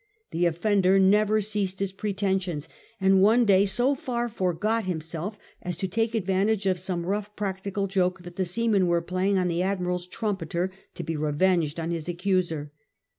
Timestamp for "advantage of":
6.15-6.79